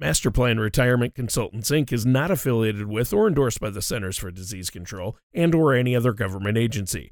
[0.00, 1.92] Masterplan Retirement Consultants Inc.
[1.92, 5.96] is not affiliated with or endorsed by the Centers for Disease Control and or any
[5.96, 7.10] other government agency.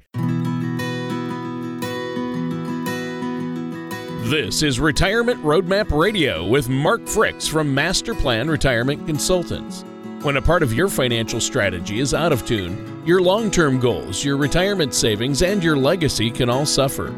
[4.29, 9.83] This is Retirement Roadmap Radio with Mark Fricks from Masterplan Retirement Consultants.
[10.21, 14.23] When a part of your financial strategy is out of tune, your long term goals,
[14.23, 17.13] your retirement savings, and your legacy can all suffer.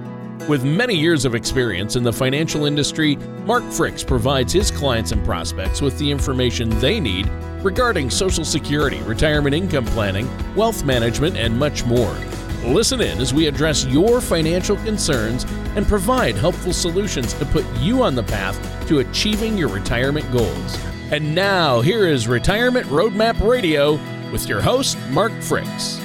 [0.47, 5.23] With many years of experience in the financial industry, Mark Fricks provides his clients and
[5.23, 7.29] prospects with the information they need
[7.61, 12.15] regarding Social Security, retirement income planning, wealth management, and much more.
[12.63, 18.01] Listen in as we address your financial concerns and provide helpful solutions to put you
[18.01, 20.77] on the path to achieving your retirement goals.
[21.11, 23.99] And now, here is Retirement Roadmap Radio
[24.31, 26.03] with your host, Mark Fricks.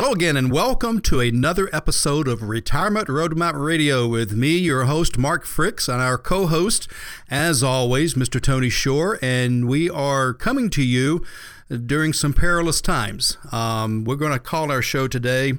[0.00, 5.18] Hello again, and welcome to another episode of Retirement Roadmap Radio with me, your host,
[5.18, 6.88] Mark Fricks, and our co host,
[7.28, 8.40] as always, Mr.
[8.40, 9.18] Tony Shore.
[9.20, 11.22] And we are coming to you
[11.68, 13.36] during some perilous times.
[13.52, 15.58] Um, we're going to call our show today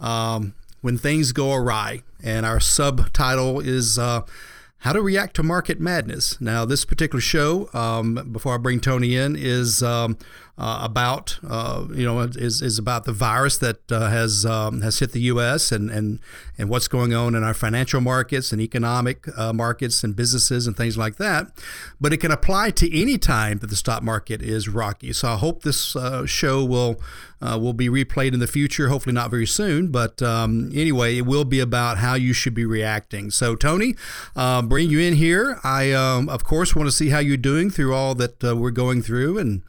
[0.00, 4.00] um, When Things Go Awry, and our subtitle is.
[4.00, 4.22] Uh,
[4.80, 6.40] how to react to market madness.
[6.40, 10.16] Now, this particular show, um, before I bring Tony in, is um,
[10.58, 15.00] uh, about uh, you know is, is about the virus that uh, has um, has
[15.00, 15.70] hit the U.S.
[15.70, 16.18] and and
[16.56, 20.74] and what's going on in our financial markets and economic uh, markets and businesses and
[20.74, 21.48] things like that.
[22.00, 25.12] But it can apply to any time that the stock market is rocky.
[25.12, 26.98] So I hope this uh, show will
[27.42, 28.88] uh, will be replayed in the future.
[28.88, 32.64] Hopefully not very soon, but um, anyway, it will be about how you should be
[32.64, 33.30] reacting.
[33.30, 33.94] So Tony,
[34.34, 35.60] bring you in here.
[35.62, 39.02] I um, of course want to see how you're doing through all that we're going
[39.02, 39.62] through and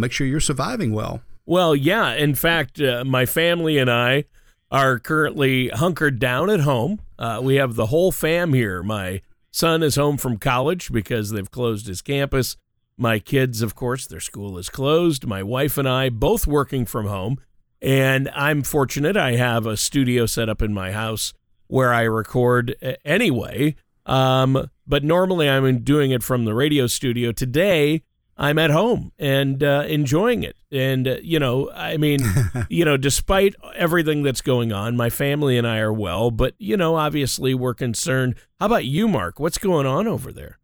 [0.00, 1.22] make sure you're surviving well.
[1.46, 2.14] Well, yeah.
[2.14, 4.24] In fact, uh, my family and I
[4.70, 7.00] are currently hunkered down at home.
[7.18, 8.82] Uh, we have the whole fam here.
[8.82, 9.20] My
[9.50, 12.56] son is home from college because they've closed his campus.
[12.96, 15.26] My kids, of course, their school is closed.
[15.26, 17.38] My wife and I both working from home.
[17.80, 21.34] And I'm fortunate I have a studio set up in my house
[21.66, 23.74] where I record anyway.
[24.06, 27.32] Um, but normally I'm doing it from the radio studio.
[27.32, 28.02] Today,
[28.42, 30.56] I'm at home and uh, enjoying it.
[30.72, 32.18] And, uh, you know, I mean,
[32.68, 36.76] you know, despite everything that's going on, my family and I are well, but, you
[36.76, 38.34] know, obviously we're concerned.
[38.58, 39.38] How about you, Mark?
[39.38, 40.58] What's going on over there?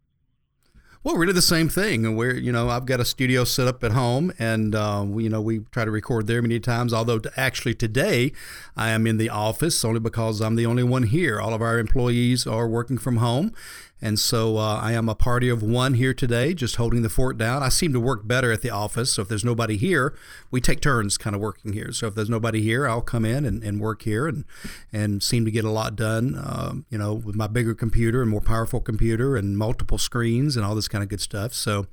[1.01, 2.05] Well, really the same thing.
[2.05, 5.23] And we're, you know, I've got a studio set up at home, and uh, we,
[5.23, 6.93] you know, we try to record there many times.
[6.93, 8.33] Although actually today,
[8.75, 11.39] I am in the office only because I'm the only one here.
[11.39, 13.53] All of our employees are working from home,
[14.01, 17.37] and so uh, I am a party of one here today, just holding the fort
[17.37, 17.61] down.
[17.61, 19.13] I seem to work better at the office.
[19.13, 20.15] So if there's nobody here,
[20.51, 21.91] we take turns kind of working here.
[21.91, 24.45] So if there's nobody here, I'll come in and, and work here and,
[24.93, 28.31] and seem to get a lot done, uh, you know, with my bigger computer and
[28.31, 31.53] more powerful computer and multiple screens and all this kind of good stuff.
[31.53, 31.87] So,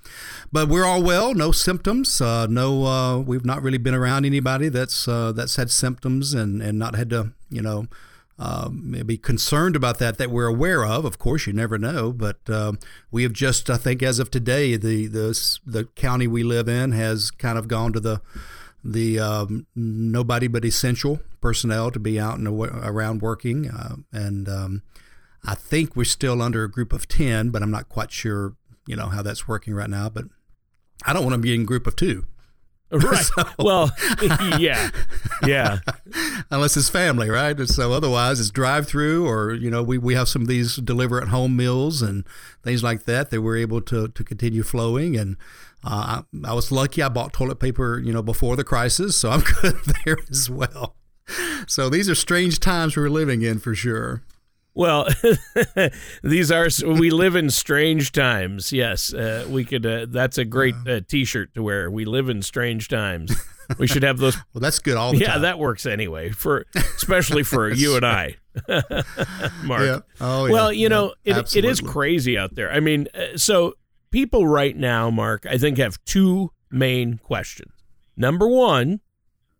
[0.52, 2.20] but we're all well, no symptoms.
[2.20, 6.62] Uh, no, uh, we've not really been around anybody that's, uh, that's had symptoms and,
[6.62, 7.88] and not had to, you know,
[8.38, 11.04] uh, maybe concerned about that that we're aware of.
[11.04, 12.72] Of course, you never know, but uh,
[13.10, 16.92] we have just, I think, as of today, the the the county we live in
[16.92, 18.20] has kind of gone to the
[18.84, 24.82] the um, nobody but essential personnel to be out and around working, uh, and um,
[25.44, 28.54] I think we're still under a group of ten, but I'm not quite sure,
[28.86, 30.10] you know, how that's working right now.
[30.10, 30.26] But
[31.06, 32.26] I don't want to be in group of two.
[32.98, 33.24] Right.
[33.36, 33.90] so, well,
[34.58, 34.90] yeah,
[35.44, 35.78] yeah.
[36.50, 37.58] Unless it's family, right?
[37.68, 41.28] So otherwise, it's drive-through, or you know, we, we have some of these deliver at
[41.28, 42.26] home meals and
[42.62, 45.16] things like that that we're able to to continue flowing.
[45.16, 45.36] And
[45.84, 49.30] uh, I, I was lucky; I bought toilet paper, you know, before the crisis, so
[49.30, 50.96] I'm good there as well.
[51.66, 54.22] So these are strange times we're living in for sure.
[54.76, 55.09] Well,
[56.22, 58.75] these are we live in strange times.
[58.75, 59.87] Yes, uh, we could.
[59.87, 61.91] Uh, that's a great uh, T-shirt to wear.
[61.91, 63.34] We live in strange times.
[63.78, 64.36] We should have those.
[64.53, 65.42] well, that's good all the yeah, time.
[65.42, 68.36] that works anyway for especially for you and I,
[69.65, 69.82] Mark.
[69.82, 70.00] Yeah.
[70.20, 70.53] Oh, yeah.
[70.53, 70.88] Well, you yeah.
[70.88, 72.70] know, it, it is crazy out there.
[72.70, 73.75] I mean, uh, so
[74.10, 77.72] people right now, Mark, I think have two main questions.
[78.15, 79.00] Number one,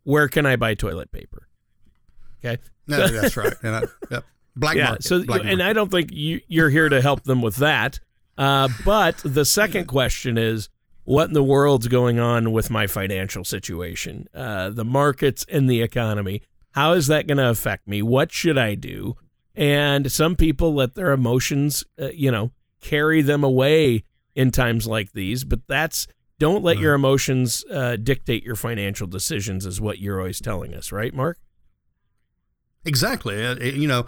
[0.03, 1.47] where can I buy toilet paper?
[2.45, 2.61] Okay.
[2.85, 3.55] No, that's right.
[3.63, 4.23] And I, yep.
[4.57, 5.03] Black yeah, market.
[5.03, 5.65] So, Black and market.
[5.65, 7.99] I don't think you, you're here to help them with that.
[8.37, 10.69] Uh, but the second question is,
[11.03, 15.81] what in the world's going on with my financial situation, uh, the markets and the
[15.81, 16.41] economy?
[16.71, 18.01] How is that going to affect me?
[18.01, 19.15] What should I do?
[19.55, 22.51] And some people let their emotions, uh, you know,
[22.81, 24.03] carry them away
[24.35, 25.43] in times like these.
[25.43, 26.07] But that's
[26.39, 30.91] don't let your emotions uh, dictate your financial decisions, is what you're always telling us,
[30.91, 31.39] right, Mark?
[32.87, 33.45] Exactly.
[33.45, 34.05] Uh, You know,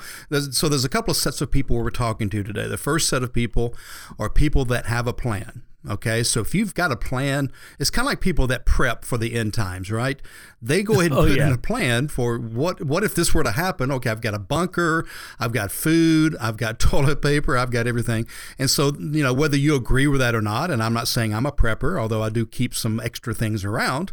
[0.52, 2.68] so there's a couple of sets of people we're talking to today.
[2.68, 3.76] The first set of people
[4.18, 5.64] are people that have a plan.
[5.90, 9.18] Okay, so if you've got a plan, it's kind of like people that prep for
[9.18, 10.22] the end times, right?
[10.62, 11.48] They go ahead and Oh, put yeah.
[11.48, 13.90] in a plan for what what if this were to happen?
[13.90, 15.08] Okay, I've got a bunker,
[15.40, 18.28] I've got food, I've got toilet paper, I've got everything.
[18.58, 21.34] And so, you know, whether you agree with that or not, and I'm not saying
[21.34, 24.12] I'm a prepper, although I do keep some extra things around,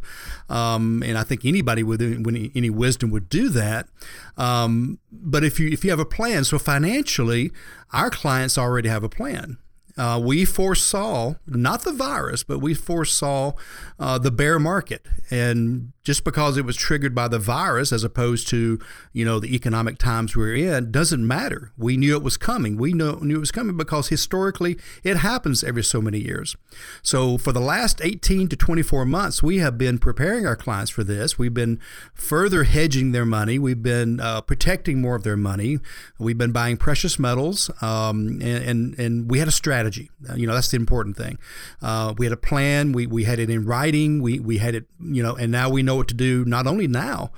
[0.49, 3.89] um, and I think anybody with any, any wisdom would do that.
[4.37, 7.51] Um, but if you if you have a plan, so financially,
[7.93, 9.59] our clients already have a plan.
[9.96, 13.52] Uh, we foresaw not the virus, but we foresaw
[13.98, 18.46] uh, the bear market, and just because it was triggered by the virus as opposed
[18.46, 18.78] to
[19.12, 21.72] you know the economic times we're in doesn't matter.
[21.78, 22.76] We knew it was coming.
[22.76, 26.56] We knew, knew it was coming because historically it happens every so many years.
[27.02, 31.04] So for the last 18 to 24 months, we have been preparing our clients for
[31.04, 31.38] this.
[31.38, 31.81] We've been
[32.14, 33.58] further hedging their money.
[33.58, 35.78] We've been uh, protecting more of their money.
[36.19, 39.86] We've been buying precious metals, um, and, and and we had a strategy.
[40.29, 41.38] Uh, You know that's the important thing.
[41.83, 42.93] Uh, we had a plan.
[42.93, 44.23] We, we had it in writing.
[44.23, 44.87] We we had it.
[45.00, 46.44] You know, and now we know what to do.
[46.44, 47.31] Not only now,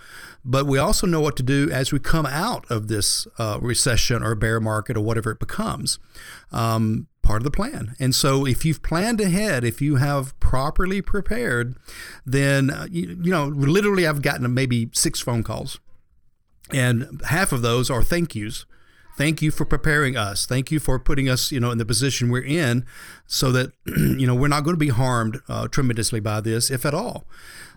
[0.45, 4.23] but we also know what to do as we come out of this uh, recession
[4.23, 5.99] or bear market or whatever it becomes.
[6.53, 7.95] Um, part of the plan.
[8.01, 11.77] And so, if you've planned ahead, if you have properly prepared,
[12.25, 15.79] then uh, you, you know, literally, I've gotten maybe six phone calls,
[16.73, 18.65] and half of those are thank yous.
[19.19, 20.47] Thank you for preparing us.
[20.47, 22.87] Thank you for putting us, you know, in the position we're in,
[23.27, 26.87] so that you know we're not going to be harmed uh, tremendously by this, if
[26.87, 27.27] at all.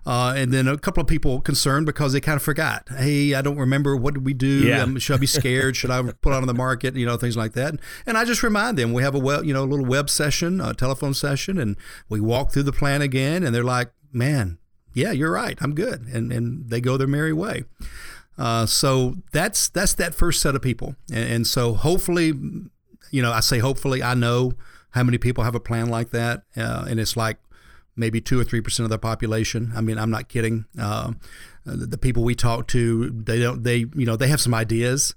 [0.05, 2.87] Uh, and then a couple of people concerned because they kind of forgot.
[2.95, 4.67] Hey, I don't remember what did we do.
[4.67, 4.83] Yeah.
[4.83, 5.75] Um, should I be scared?
[5.75, 6.95] should I put on the market?
[6.95, 7.73] You know, things like that.
[8.05, 10.61] And I just remind them we have a well, you know, a little web session,
[10.61, 11.75] a telephone session, and
[12.07, 13.43] we walk through the plan again.
[13.43, 14.59] And they're like, "Man,
[14.93, 15.57] yeah, you're right.
[15.59, 17.63] I'm good," and and they go their merry way.
[18.37, 22.33] Uh, so that's that's that first set of people, and, and so hopefully,
[23.11, 24.53] you know, I say hopefully, I know
[24.91, 27.37] how many people have a plan like that, uh, and it's like
[27.95, 29.71] maybe two or three percent of the population.
[29.75, 30.65] I mean, I'm not kidding.
[30.79, 31.13] Uh,
[31.65, 35.13] the, people we talk to, they don't, they you know, they have some ideas,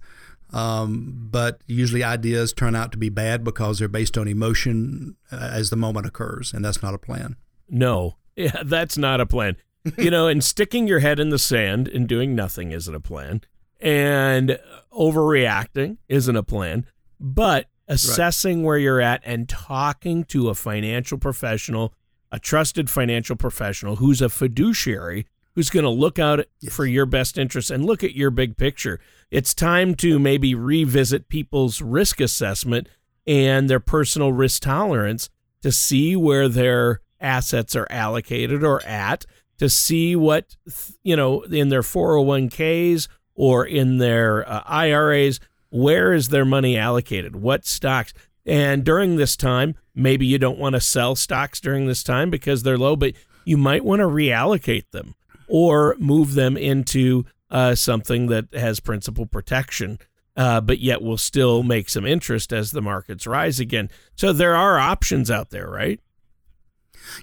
[0.53, 5.51] um, but usually ideas turn out to be bad because they're based on emotion uh,
[5.53, 7.37] as the moment occurs, and that's not a plan.
[7.69, 9.57] No, yeah, that's not a plan.
[9.99, 13.43] You know, and sticking your head in the sand and doing nothing isn't a plan,
[13.81, 14.59] and
[14.93, 16.87] overreacting isn't a plan.
[17.21, 21.93] But assessing where you're at and talking to a financial professional,
[22.33, 27.39] a trusted financial professional who's a fiduciary, who's going to look out for your best
[27.39, 28.99] interests and look at your big picture.
[29.31, 32.89] It's time to maybe revisit people's risk assessment
[33.27, 35.29] and their personal risk tolerance
[35.63, 39.25] to see where their assets are allocated or at,
[39.59, 40.57] to see what,
[41.03, 45.41] you know, in their 401ks or in their uh, IRAs,
[45.71, 47.37] where is their money allocated?
[47.37, 48.13] What stocks?
[48.47, 52.63] And during this time, maybe you don't want to sell stocks during this time because
[52.63, 53.15] they're low, but
[53.45, 55.15] you might want to reallocate them
[55.49, 59.99] or move them into uh, something that has principal protection,
[60.37, 63.91] uh, but yet will still make some interest as the markets rise again.
[64.17, 66.01] So there are options out there, right?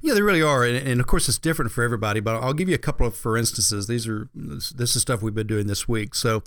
[0.01, 2.19] Yeah, they really are, and, and of course it's different for everybody.
[2.19, 3.87] But I'll give you a couple of for instances.
[3.87, 6.15] These are this is stuff we've been doing this week.
[6.15, 6.43] So,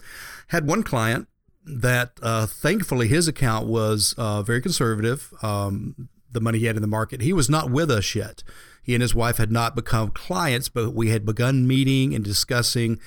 [0.49, 1.29] had one client
[1.67, 5.33] that uh, thankfully his account was uh, very conservative.
[5.43, 8.43] Um, the money he had in the market, he was not with us yet.
[8.85, 13.01] He and his wife had not become clients, but we had begun meeting and discussing.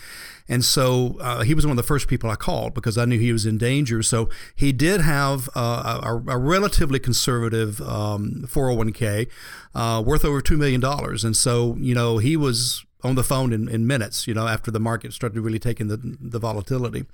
[0.49, 3.19] And so uh, he was one of the first people I called because I knew
[3.19, 4.01] he was in danger.
[4.01, 9.29] So he did have uh, a, a relatively conservative um, 401k
[9.75, 10.83] uh, worth over $2 million.
[10.83, 14.71] And so, you know, he was on the phone in, in minutes, you know, after
[14.71, 17.05] the market started really taking the, the volatility.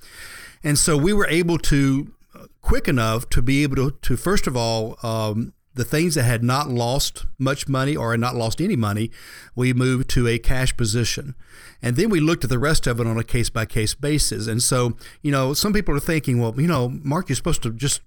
[0.63, 4.47] And so we were able to, uh, quick enough to be able to, to first
[4.47, 8.61] of all, um, the things that had not lost much money or had not lost
[8.61, 9.11] any money,
[9.55, 11.35] we moved to a cash position.
[11.81, 14.47] And then we looked at the rest of it on a case by case basis.
[14.47, 17.71] And so, you know, some people are thinking, well, you know, Mark, you're supposed to
[17.71, 18.01] just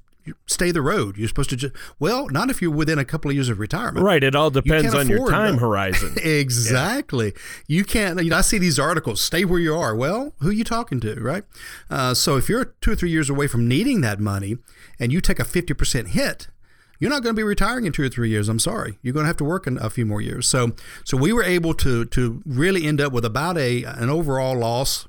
[0.47, 1.17] stay the road.
[1.17, 4.05] You're supposed to just, well, not if you're within a couple of years of retirement.
[4.05, 4.23] Right.
[4.23, 6.15] It all depends can't on your time horizon.
[6.27, 7.33] Exactly.
[7.67, 9.95] You can't, you know, I see these articles, stay where you are.
[9.95, 11.45] Well, who are you talking to, right?
[11.89, 14.59] Uh, so if you're two or three years away from needing that money
[14.99, 16.49] and you take a 50% hit,
[16.99, 18.49] you're not going to be retiring in two or three years.
[18.49, 18.99] I'm sorry.
[19.03, 20.49] You're going to have to work in a few more years.
[20.49, 20.73] So,
[21.05, 25.07] so we were able to to really end up with about a an overall loss,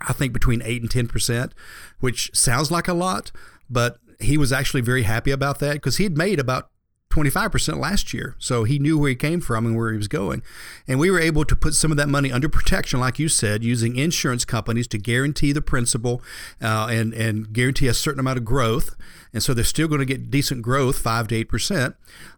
[0.00, 1.54] I think between eight and ten percent,
[2.00, 3.32] which sounds like a lot,
[3.68, 6.70] but he was actually very happy about that because he'd made about
[7.18, 8.36] 25% last year.
[8.38, 10.42] So he knew where he came from and where he was going.
[10.86, 13.64] And we were able to put some of that money under protection, like you said,
[13.64, 16.22] using insurance companies to guarantee the principal
[16.62, 18.94] uh, and, and guarantee a certain amount of growth.
[19.32, 21.94] And so they're still going to get decent growth, 5 to 8%.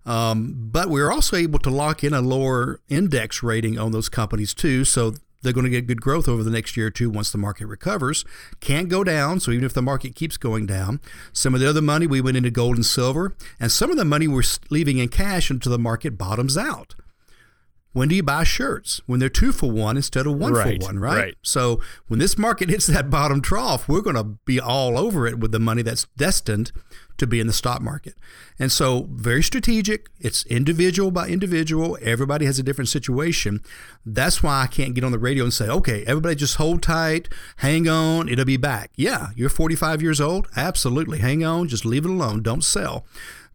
[0.06, 4.54] Um, but we're also able to lock in a lower index rating on those companies
[4.54, 4.84] too.
[4.84, 7.38] So they're going to get good growth over the next year or two once the
[7.38, 8.24] market recovers.
[8.60, 9.40] Can't go down.
[9.40, 11.00] So even if the market keeps going down,
[11.32, 14.04] some of the other money we went into gold and silver, and some of the
[14.04, 16.94] money we're leaving in cash until the market bottoms out.
[17.92, 19.00] When do you buy shirts?
[19.06, 21.16] When they're two for one instead of one right, for one, right?
[21.16, 21.34] right?
[21.42, 25.40] So when this market hits that bottom trough, we're going to be all over it
[25.40, 26.70] with the money that's destined
[27.20, 28.14] to be in the stock market.
[28.58, 30.08] And so, very strategic.
[30.18, 31.96] It's individual by individual.
[32.02, 33.62] Everybody has a different situation.
[34.04, 37.28] That's why I can't get on the radio and say, okay, everybody just hold tight,
[37.56, 38.90] hang on, it'll be back.
[38.96, 40.48] Yeah, you're 45 years old.
[40.56, 41.18] Absolutely.
[41.18, 42.42] Hang on, just leave it alone.
[42.42, 43.06] Don't sell.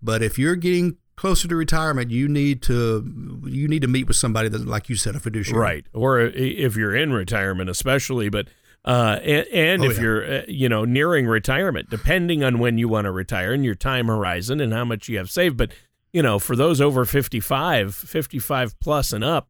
[0.02, 4.18] But if you're getting closer to retirement, you need to you need to meet with
[4.18, 5.60] somebody that, like you said, a fiduciary.
[5.60, 5.86] Right.
[5.94, 8.48] Or if you're in retirement, especially, but
[8.86, 10.02] uh, and, and oh, if yeah.
[10.02, 13.76] you're uh, you know nearing retirement, depending on when you want to retire and your
[13.76, 15.72] time horizon and how much you have saved, but
[16.14, 19.50] you know for those over 55, 55 plus and up,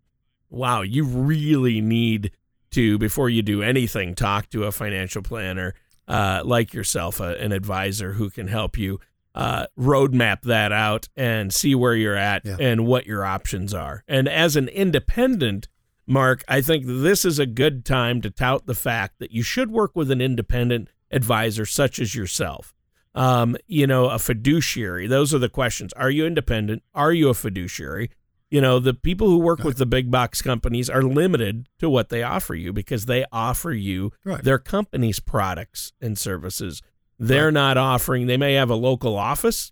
[0.50, 2.32] wow, you really need
[2.72, 5.74] to before you do anything talk to a financial planner
[6.08, 9.00] uh, like yourself, uh, an advisor who can help you
[9.36, 12.56] uh, roadmap that out and see where you're at yeah.
[12.60, 14.04] and what your options are.
[14.08, 15.68] And as an independent,
[16.08, 19.72] Mark, I think this is a good time to tout the fact that you should
[19.72, 22.74] work with an independent advisor such as yourself.
[23.16, 25.08] Um, you know, a fiduciary.
[25.08, 25.94] Those are the questions.
[25.94, 26.84] Are you independent?
[26.94, 28.12] Are you a fiduciary?
[28.52, 29.66] You know, the people who work right.
[29.66, 33.72] with the big box companies are limited to what they offer you because they offer
[33.72, 34.44] you right.
[34.44, 36.82] their company's products and services.
[37.18, 37.54] They're right.
[37.54, 39.72] not offering, they may have a local office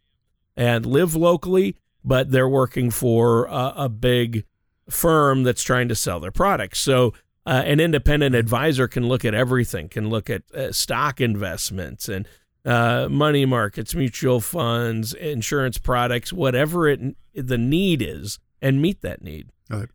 [0.56, 4.46] and live locally, but they're working for a, a big
[4.90, 6.80] firm that's trying to sell their products.
[6.80, 7.14] So,
[7.46, 12.26] uh, an independent advisor can look at everything, can look at uh, stock investments and
[12.66, 17.02] uh, money markets, mutual funds, insurance products, whatever it
[17.34, 19.50] the need is, and meet that need.
[19.70, 19.90] Right.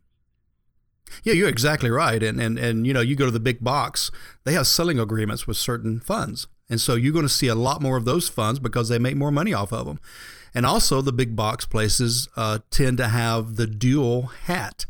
[1.25, 2.23] Yeah, you're exactly right.
[2.23, 4.11] And, and and you know, you go to the big box,
[4.45, 6.47] they have selling agreements with certain funds.
[6.69, 9.17] And so you're going to see a lot more of those funds because they make
[9.17, 9.99] more money off of them.
[10.55, 14.87] And also, the big box places uh, tend to have the dual hat.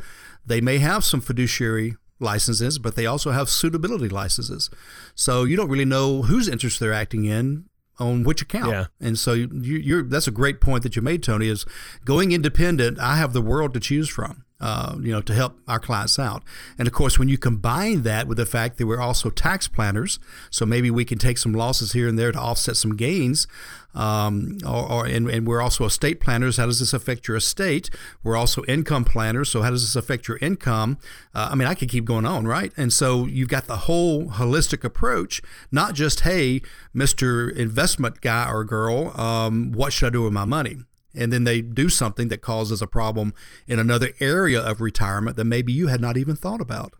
[0.47, 4.71] They may have some fiduciary licenses, but they also have suitability licenses.
[5.15, 7.67] So you don't really know whose interest they're acting in
[7.99, 8.71] on which account.
[8.71, 8.87] Yeah.
[9.00, 11.49] And so you, are that's a great point that you made, Tony.
[11.49, 11.67] Is
[12.05, 12.99] going independent.
[12.99, 16.43] I have the world to choose from uh, you know, to help our clients out.
[16.79, 20.19] And of course, when you combine that with the fact that we're also tax planners,
[20.50, 23.47] so maybe we can take some losses here and there to offset some gains,
[23.95, 26.57] um, or, or and, and, we're also estate planners.
[26.57, 27.88] How does this affect your estate?
[28.23, 29.50] We're also income planners.
[29.50, 30.99] So how does this affect your income?
[31.35, 32.73] Uh, I mean, I could keep going on, right?
[32.77, 35.41] And so you've got the whole holistic approach,
[35.73, 36.61] not just hey,
[36.93, 40.79] Mister Investment guy or girl, um, what should I do with my money?
[41.15, 43.35] And then they do something that causes a problem
[43.67, 46.95] in another area of retirement that maybe you had not even thought about.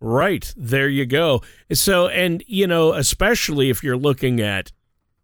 [0.00, 0.52] Right.
[0.56, 1.42] There you go.
[1.72, 4.72] So, and, you know, especially if you're looking at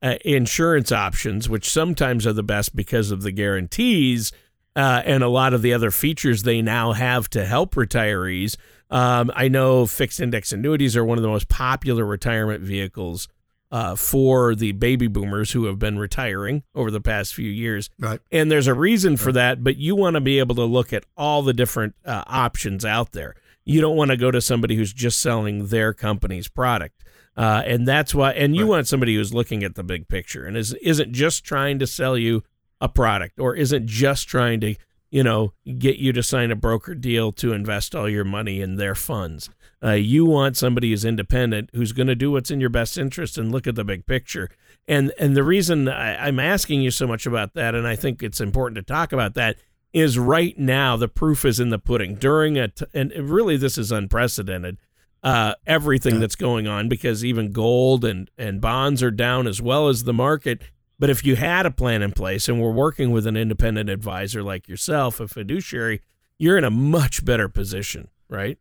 [0.03, 4.31] uh, insurance options, which sometimes are the best because of the guarantees
[4.77, 8.57] uh, and a lot of the other features they now have to help retirees.
[8.91, 13.27] Um, I know fixed index annuities are one of the most popular retirement vehicles
[13.71, 17.91] uh, for the baby boomers who have been retiring over the past few years.
[17.99, 18.21] Right.
[18.33, 21.05] And there's a reason for that, but you want to be able to look at
[21.17, 23.35] all the different uh, options out there.
[23.65, 27.05] You don't want to go to somebody who's just selling their company's product.
[27.37, 28.71] Uh, and that's why, and you right.
[28.71, 32.17] want somebody who's looking at the big picture and is, isn't just trying to sell
[32.17, 32.43] you
[32.81, 34.75] a product or isn't just trying to,
[35.11, 38.77] you know, get you to sign a broker deal to invest all your money in
[38.77, 39.51] their funds.
[39.83, 43.39] Uh, you want somebody who's independent, who's going to do what's in your best interest
[43.39, 44.51] and look at the big picture.
[44.89, 48.23] And and the reason I, I'm asking you so much about that, and I think
[48.23, 49.57] it's important to talk about that,
[49.93, 52.17] is right now the proof is in the pudding.
[52.17, 54.79] During a t- and really this is unprecedented.
[55.21, 59.89] Uh, everything that's going on because even gold and and bonds are down as well
[59.89, 60.63] as the market.
[60.99, 64.43] But if you had a plan in place and we're working with an independent advisor
[64.43, 66.03] like yourself, a fiduciary,
[66.39, 68.59] you're in a much better position, right?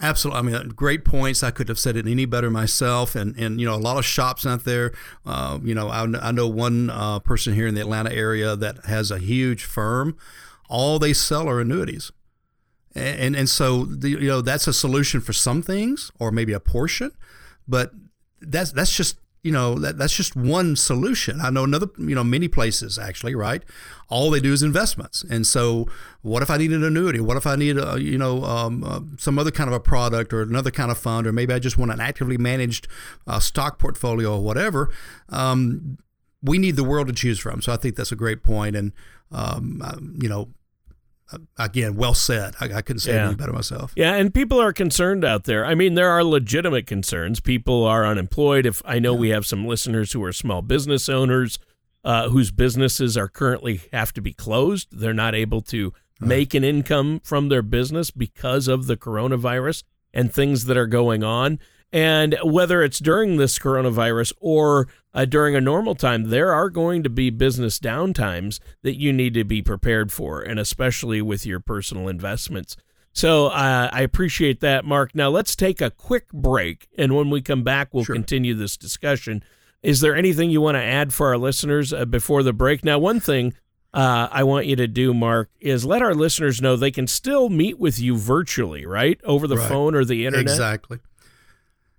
[0.00, 0.38] Absolutely.
[0.38, 1.42] I mean, great points.
[1.42, 3.14] I could have said it any better myself.
[3.14, 4.92] And, and you know, a lot of shops out there.
[5.24, 8.84] Uh, you know, I, I know one uh, person here in the Atlanta area that
[8.84, 10.16] has a huge firm.
[10.68, 12.12] All they sell are annuities.
[12.94, 16.52] And, and, and so, the, you know, that's a solution for some things or maybe
[16.52, 17.12] a portion.
[17.66, 17.92] But
[18.40, 21.40] that's, that's just you know that, that's just one solution.
[21.40, 23.62] I know another you know many places actually right?
[24.08, 25.24] All they do is investments.
[25.30, 25.86] And so
[26.22, 27.20] what if i need an annuity?
[27.20, 30.32] What if i need a, you know um, uh, some other kind of a product
[30.32, 32.88] or another kind of fund or maybe i just want an actively managed
[33.28, 34.90] uh, stock portfolio or whatever
[35.28, 35.96] um,
[36.42, 37.62] we need the world to choose from.
[37.62, 38.74] So i think that's a great point.
[38.74, 38.92] And
[39.30, 40.48] um, uh, you know
[41.58, 42.54] again, well said.
[42.60, 43.20] I, I couldn't say yeah.
[43.20, 43.92] anything better myself.
[43.96, 45.64] Yeah, and people are concerned out there.
[45.64, 47.40] I mean, there are legitimate concerns.
[47.40, 48.66] People are unemployed.
[48.66, 49.20] If I know yeah.
[49.20, 51.58] we have some listeners who are small business owners
[52.06, 56.62] uh, whose businesses are currently have to be closed, they're not able to make an
[56.62, 59.82] income from their business because of the coronavirus
[60.14, 61.58] and things that are going on.
[61.92, 67.02] And whether it's during this coronavirus or uh, during a normal time, there are going
[67.04, 71.60] to be business downtimes that you need to be prepared for, and especially with your
[71.60, 72.76] personal investments.
[73.12, 75.14] So uh, I appreciate that, Mark.
[75.14, 78.14] Now let's take a quick break, and when we come back, we'll sure.
[78.14, 79.42] continue this discussion.
[79.82, 82.84] Is there anything you want to add for our listeners uh, before the break?
[82.84, 83.54] Now, one thing
[83.94, 87.48] uh, I want you to do, Mark, is let our listeners know they can still
[87.48, 89.18] meet with you virtually, right?
[89.24, 89.68] Over the right.
[89.68, 90.42] phone or the internet.
[90.42, 90.98] Exactly.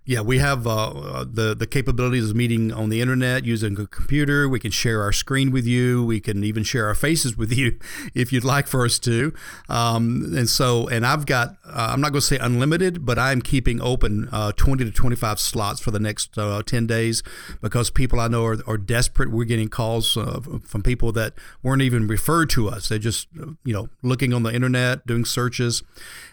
[0.08, 3.86] Yeah, we have uh, uh, the the capabilities of meeting on the internet using a
[3.86, 4.48] computer.
[4.48, 6.02] We can share our screen with you.
[6.02, 7.78] We can even share our faces with you
[8.14, 9.34] if you'd like for us to.
[9.68, 13.42] Um, and so, and I've got uh, I'm not going to say unlimited, but I'm
[13.42, 17.22] keeping open uh, 20 to 25 slots for the next uh, 10 days
[17.60, 19.30] because people I know are, are desperate.
[19.30, 22.88] We're getting calls uh, from people that weren't even referred to us.
[22.88, 25.82] They're just you know looking on the internet, doing searches,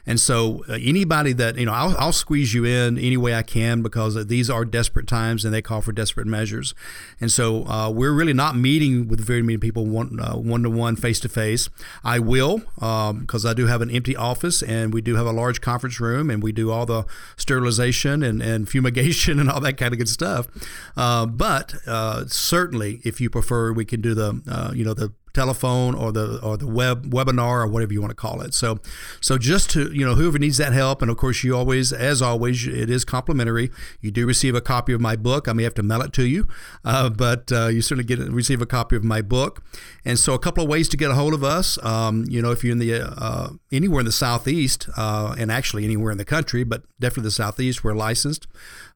[0.06, 3.65] and so anybody that you know, I'll, I'll squeeze you in any way I can
[3.66, 6.74] can because these are desperate times and they call for desperate measures.
[7.20, 10.96] And so uh, we're really not meeting with very many people one one to one,
[10.96, 11.70] face to face.
[12.04, 15.32] I will because um, I do have an empty office and we do have a
[15.32, 17.06] large conference room and we do all the
[17.38, 20.48] sterilization and, and fumigation and all that kind of good stuff.
[20.96, 25.12] Uh, but uh, certainly, if you prefer, we can do the uh, you know the
[25.36, 28.54] telephone or the or the web webinar or whatever you want to call it.
[28.54, 28.80] So
[29.22, 32.22] so just to you know whoever needs that help, and of course you always as
[32.22, 33.70] always it is complimentary.
[34.02, 35.48] You do receive a copy of my book.
[35.48, 36.48] I may have to mail it to you,
[36.84, 39.64] uh, but uh, you certainly get receive a copy of my book.
[40.04, 41.78] And so a couple of ways to get a hold of us.
[41.84, 45.84] Um, you know if you're in the uh, anywhere in the southeast uh, and actually
[45.84, 48.48] anywhere in the country, but definitely the southeast, we're licensed.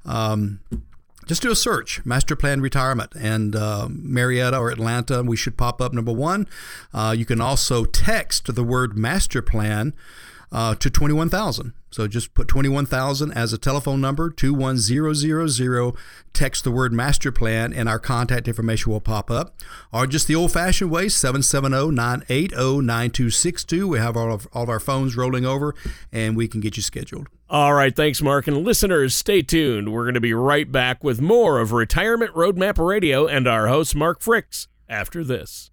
[0.06, 0.62] Um,
[1.30, 5.80] just do a search, Master Plan Retirement, and uh, Marietta or Atlanta, we should pop
[5.80, 6.48] up number one.
[6.92, 9.94] Uh, you can also text the word Master Plan
[10.52, 11.74] uh, to 21,000.
[11.92, 15.94] So just put 21,000 as a telephone number, 21000.
[16.34, 19.56] Text the word master plan, and our contact information will pop up.
[19.92, 23.88] Or just the old fashioned way, 770 980 9262.
[23.88, 25.74] We have all of, all of our phones rolling over,
[26.12, 27.28] and we can get you scheduled.
[27.50, 28.48] All right, thanks, Mark.
[28.48, 29.92] And listeners, stay tuned.
[29.92, 33.96] We're going to be right back with more of Retirement Roadmap Radio and our host,
[33.96, 35.72] Mark Fricks, after this.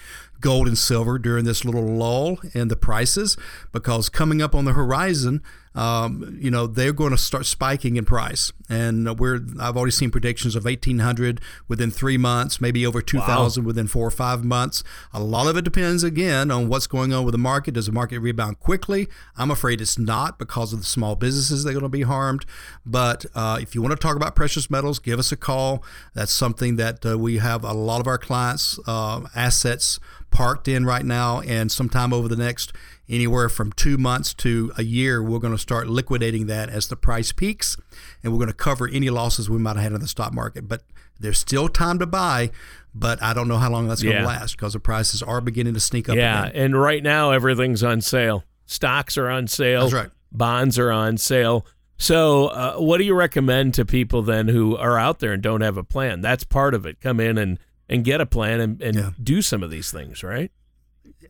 [0.41, 3.37] gold and silver during this little lull in the prices
[3.71, 5.41] because coming up on the horizon,
[5.73, 8.51] um, you know, they're going to start spiking in price.
[8.69, 13.67] And we're I've already seen predictions of 1,800 within three months, maybe over 2,000 wow.
[13.67, 14.83] within four or five months.
[15.13, 17.73] A lot of it depends again on what's going on with the market.
[17.73, 19.07] Does the market rebound quickly?
[19.37, 22.45] I'm afraid it's not because of the small businesses that are going to be harmed.
[22.85, 25.83] But uh, if you want to talk about precious metals, give us a call.
[26.13, 29.99] That's something that uh, we have a lot of our clients' uh, assets
[30.31, 32.71] parked in right now, and sometime over the next
[33.09, 36.95] anywhere from two months to a year, we're going to start liquidating that as the
[36.95, 37.77] price peaks,
[38.23, 40.67] and we're going to cover any losses we might have had in the stock market.
[40.67, 40.83] But
[41.19, 42.51] there's still time to buy,
[42.93, 45.73] but I don't know how long that's going to last because the prices are beginning
[45.73, 46.15] to sneak up.
[46.15, 46.61] Yeah, again.
[46.63, 48.43] and right now everything's on sale.
[48.65, 49.81] Stocks are on sale.
[49.81, 50.09] That's right.
[50.31, 51.65] Bonds are on sale.
[51.97, 55.61] So, uh, what do you recommend to people then who are out there and don't
[55.61, 56.21] have a plan?
[56.21, 56.99] That's part of it.
[56.99, 59.09] Come in and and get a plan and, and yeah.
[59.21, 60.51] do some of these things, right?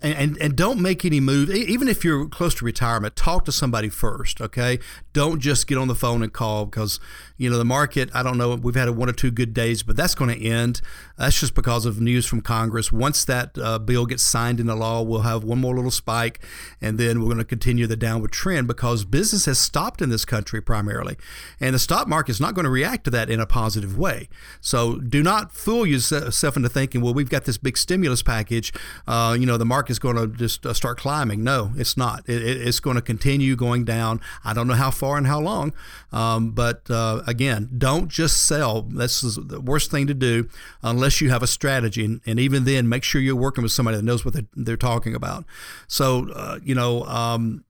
[0.02, 1.50] And, and, and don't make any move.
[1.50, 4.80] Even if you're close to retirement, talk to somebody first, okay?
[5.14, 7.00] Don't just get on the phone and call because,
[7.38, 9.96] you know, the market, I don't know, we've had one or two good days, but
[9.96, 10.82] that's going to end.
[11.22, 12.92] That's just because of news from Congress.
[12.92, 16.40] Once that uh, bill gets signed into law, we'll have one more little spike,
[16.82, 20.26] and then we're going to continue the downward trend because business has stopped in this
[20.26, 21.18] country primarily.
[21.60, 24.30] And the stock market is not going to react to that in a positive way.
[24.62, 28.74] So do not fool yourself into thinking, well, we've got this big stimulus package.
[29.06, 31.44] Uh, you know, the market is going to just uh, start climbing.
[31.44, 32.28] No, it's not.
[32.28, 34.22] It, it's going to continue going down.
[34.44, 35.74] I don't know how far and how long.
[36.12, 38.82] Um, but uh, again, don't just sell.
[38.82, 40.50] That's the worst thing to do
[40.82, 42.06] unless you have a strategy.
[42.06, 44.78] And, and even then, make sure you're working with somebody that knows what they're, they're
[44.78, 45.46] talking about.
[45.88, 47.66] So, uh, you know, um,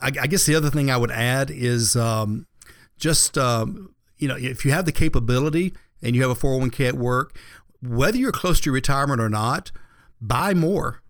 [0.00, 2.46] I, I, guess the other thing I would add is um,
[2.98, 6.94] just, um, you know, if you have the capability and you have a 401k at
[6.94, 7.36] work,
[7.82, 9.72] whether you're close to retirement or not,
[10.20, 11.02] buy more.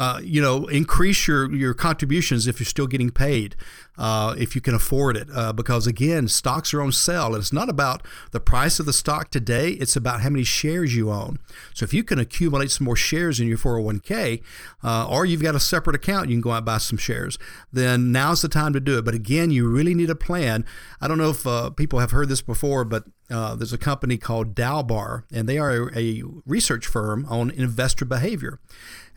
[0.00, 3.56] Uh, you know, increase your, your contributions if you're still getting paid,
[3.98, 5.28] uh, if you can afford it.
[5.34, 7.26] Uh, because again, stocks are on sale.
[7.26, 10.94] And it's not about the price of the stock today, it's about how many shares
[10.96, 11.38] you own.
[11.74, 14.42] So if you can accumulate some more shares in your 401k,
[14.82, 17.38] uh, or you've got a separate account, you can go out and buy some shares,
[17.72, 19.04] then now's the time to do it.
[19.04, 20.64] But again, you really need a plan.
[21.00, 24.16] I don't know if uh, people have heard this before, but uh, there's a company
[24.16, 28.58] called Dalbar, and they are a, a research firm on investor behavior.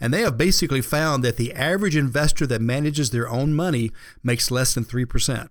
[0.01, 3.91] And they have basically found that the average investor that manages their own money
[4.23, 5.49] makes less than 3%.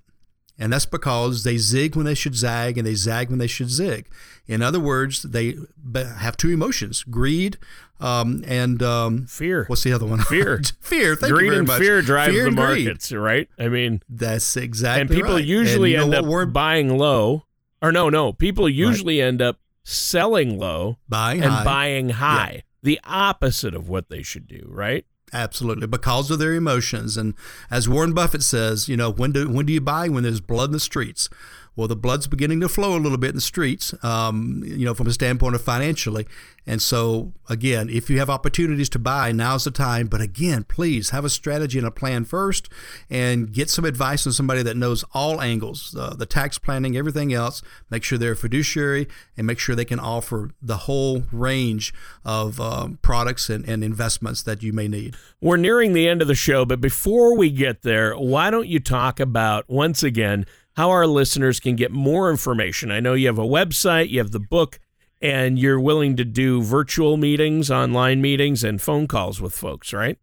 [0.58, 3.70] And that's because they zig when they should zag and they zag when they should
[3.70, 4.10] zig.
[4.46, 5.56] In other words, they
[5.94, 7.56] have two emotions greed
[7.98, 9.64] um, and um, fear.
[9.68, 10.18] What's the other one?
[10.18, 10.60] Fear.
[10.80, 11.16] fear.
[11.16, 11.78] Thank greed you very and much.
[11.78, 13.48] fear drive fear the markets, right?
[13.58, 15.44] I mean, that's exactly And people right.
[15.44, 17.46] usually and end up we're, buying low.
[17.80, 18.34] Or no, no.
[18.34, 19.28] People usually right.
[19.28, 21.64] end up selling low buying and high.
[21.64, 22.52] buying high.
[22.56, 25.04] Yeah the opposite of what they should do, right?
[25.32, 27.16] Absolutely, because of their emotions.
[27.16, 27.34] And
[27.70, 30.08] as Warren Buffett says, you know, when do when do you buy?
[30.08, 31.28] When there's blood in the streets.
[31.76, 34.94] Well, the blood's beginning to flow a little bit in the streets, um, you know,
[34.94, 36.26] from a standpoint of financially.
[36.66, 40.06] And so, again, if you have opportunities to buy, now's the time.
[40.06, 42.68] But again, please have a strategy and a plan first
[43.08, 47.32] and get some advice from somebody that knows all angles uh, the tax planning, everything
[47.32, 47.62] else.
[47.88, 52.60] Make sure they're a fiduciary and make sure they can offer the whole range of
[52.60, 55.16] um, products and, and investments that you may need.
[55.40, 58.80] We're nearing the end of the show, but before we get there, why don't you
[58.80, 60.46] talk about, once again,
[60.80, 62.90] how our listeners can get more information.
[62.90, 64.80] I know you have a website, you have the book,
[65.20, 70.16] and you're willing to do virtual meetings, online meetings, and phone calls with folks, right?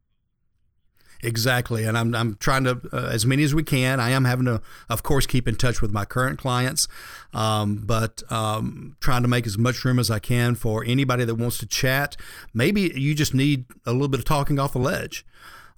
[1.22, 4.00] Exactly, and I'm I'm trying to uh, as many as we can.
[4.00, 6.88] I am having to, of course, keep in touch with my current clients,
[7.36, 11.36] um, but um, trying to make as much room as I can for anybody that
[11.36, 12.18] wants to chat.
[12.52, 15.24] Maybe you just need a little bit of talking off the ledge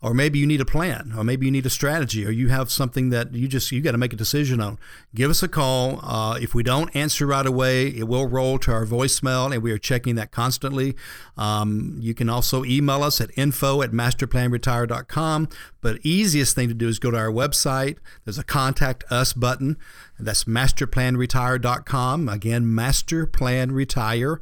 [0.01, 2.71] or maybe you need a plan or maybe you need a strategy or you have
[2.71, 4.79] something that you just you got to make a decision on.
[5.13, 5.99] Give us a call.
[6.03, 9.71] Uh, if we don't answer right away it will roll to our voicemail and we
[9.71, 10.95] are checking that constantly.
[11.37, 15.49] Um, you can also email us at info at masterplanretire.com
[15.81, 17.97] but easiest thing to do is go to our website.
[18.25, 19.77] There's a contact us button.
[20.17, 24.39] That's masterplanretire.com again masterplanretire.com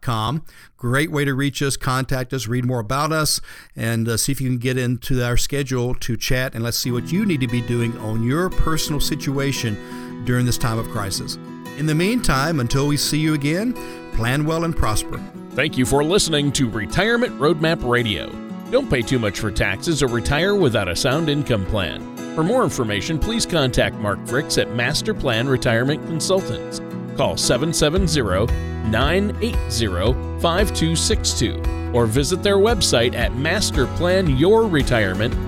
[0.00, 0.44] com.
[0.76, 3.40] Great way to reach us, contact us, read more about us,
[3.74, 6.90] and uh, see if you can get into our schedule to chat and let's see
[6.90, 11.36] what you need to be doing on your personal situation during this time of crisis.
[11.76, 13.72] In the meantime, until we see you again,
[14.12, 15.18] plan well and prosper.
[15.50, 18.30] Thank you for listening to Retirement Roadmap Radio.
[18.70, 22.16] Don't pay too much for taxes or retire without a sound income plan.
[22.34, 26.80] For more information, please contact Mark Fricks at Master Plan Retirement Consultants.
[27.18, 28.46] Call 770
[28.90, 35.47] 980 5262 or visit their website at masterplanyourretirement.com